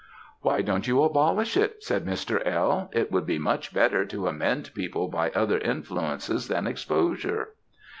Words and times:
"'Why 0.41 0.63
don't 0.63 0.87
you 0.87 1.03
abolish 1.03 1.55
it?' 1.55 1.83
said 1.83 2.07
Mr. 2.07 2.41
L. 2.43 2.89
'It 2.91 3.11
would 3.11 3.27
be 3.27 3.37
much 3.37 3.71
better 3.71 4.03
to 4.07 4.27
amend 4.27 4.73
people 4.73 5.07
by 5.09 5.29
other 5.29 5.59
influences 5.59 6.47
than 6.47 6.65
exposure.' 6.65 7.49